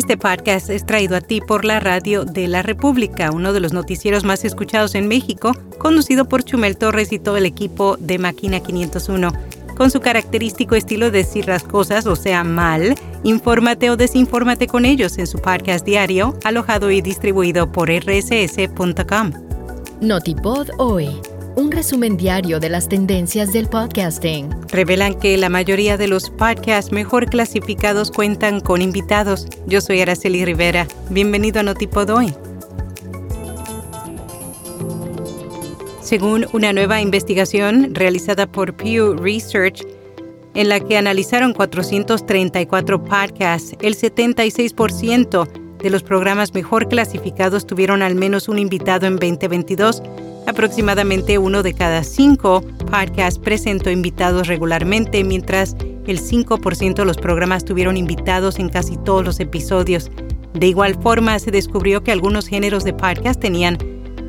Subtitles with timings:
[0.00, 3.74] Este podcast es traído a ti por la Radio de la República, uno de los
[3.74, 8.60] noticieros más escuchados en México, conducido por Chumel Torres y todo el equipo de Máquina
[8.60, 9.30] 501.
[9.76, 12.94] Con su característico estilo de decir las cosas, o sea, mal,
[13.24, 19.32] infórmate o desinfórmate con ellos en su podcast diario, alojado y distribuido por rss.com.
[20.00, 21.10] Notipod hoy
[21.56, 24.50] un resumen diario de las tendencias del podcasting.
[24.68, 29.46] Revelan que la mayoría de los podcasts mejor clasificados cuentan con invitados.
[29.66, 30.86] Yo soy Araceli Rivera.
[31.10, 32.32] Bienvenido a Notipod hoy.
[36.02, 39.84] Según una nueva investigación realizada por Pew Research,
[40.54, 48.14] en la que analizaron 434 podcasts, el 76% de los programas mejor clasificados tuvieron al
[48.14, 50.02] menos un invitado en 2022
[50.50, 55.76] Aproximadamente uno de cada cinco podcasts presentó invitados regularmente, mientras
[56.08, 60.10] el 5% de los programas tuvieron invitados en casi todos los episodios.
[60.52, 63.78] De igual forma, se descubrió que algunos géneros de podcast tenían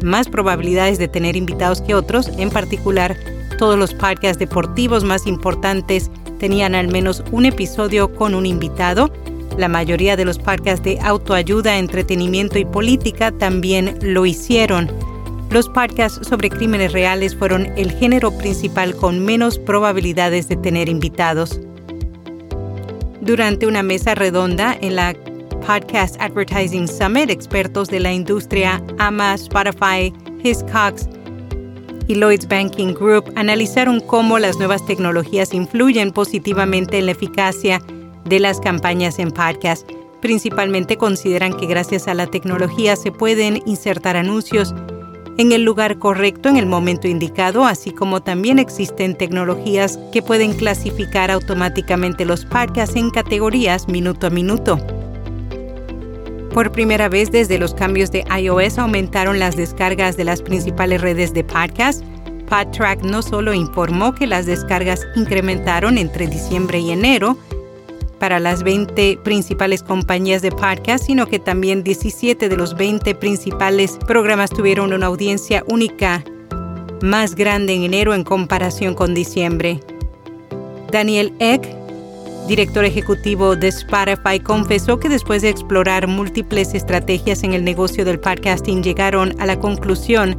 [0.04, 3.18] más probabilidades de tener invitados que otros, en particular,
[3.58, 9.12] todos los podcasts deportivos más importantes tenían al menos un episodio con un invitado.
[9.58, 15.11] La mayoría de los podcasts de autoayuda, entretenimiento y política también lo hicieron.
[15.52, 21.60] Los podcasts sobre crímenes reales fueron el género principal con menos probabilidades de tener invitados.
[23.20, 25.14] Durante una mesa redonda en la
[25.68, 31.10] Podcast Advertising Summit, expertos de la industria AMA, Spotify, Hiscox
[32.08, 37.82] y Lloyds Banking Group analizaron cómo las nuevas tecnologías influyen positivamente en la eficacia
[38.24, 39.86] de las campañas en podcast.
[40.22, 44.74] Principalmente consideran que gracias a la tecnología se pueden insertar anuncios
[45.42, 50.54] en el lugar correcto en el momento indicado, así como también existen tecnologías que pueden
[50.54, 54.78] clasificar automáticamente los podcasts en categorías minuto a minuto.
[56.54, 61.34] Por primera vez desde los cambios de iOS aumentaron las descargas de las principales redes
[61.34, 62.04] de podcast.
[62.48, 67.38] PodTrack no solo informó que las descargas incrementaron entre diciembre y enero,
[68.22, 73.98] para las 20 principales compañías de podcast, sino que también 17 de los 20 principales
[74.06, 76.24] programas tuvieron una audiencia única
[77.02, 79.80] más grande en enero en comparación con diciembre.
[80.92, 81.68] Daniel Eck,
[82.48, 88.20] director ejecutivo de Spotify, confesó que después de explorar múltiples estrategias en el negocio del
[88.20, 90.38] podcasting llegaron a la conclusión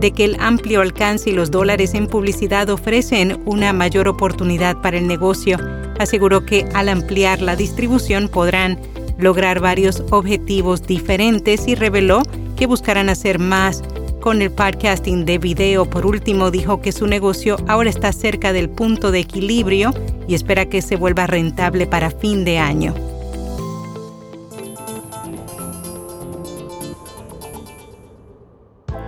[0.00, 4.96] de que el amplio alcance y los dólares en publicidad ofrecen una mayor oportunidad para
[4.96, 5.58] el negocio.
[5.98, 8.78] Aseguró que al ampliar la distribución podrán
[9.18, 12.22] lograr varios objetivos diferentes y reveló
[12.56, 13.82] que buscarán hacer más
[14.20, 15.88] con el podcasting de video.
[15.88, 19.92] Por último, dijo que su negocio ahora está cerca del punto de equilibrio
[20.26, 22.94] y espera que se vuelva rentable para fin de año.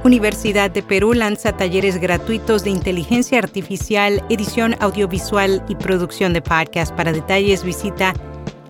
[0.02, 6.94] Universidad de Perú lanza talleres gratuitos de inteligencia artificial, edición audiovisual y producción de podcast.
[6.94, 8.14] Para detalles visita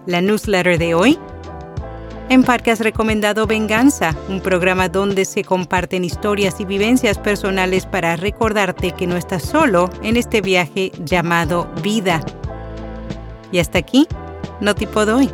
[0.07, 1.19] la newsletter de hoy.
[2.31, 8.91] En Podcast recomendado Venganza, un programa donde se comparten historias y vivencias personales para recordarte
[8.91, 12.21] que no estás solo en este viaje llamado vida.
[13.53, 14.09] Y hasta aquí,
[14.61, 15.31] no tipo hoy.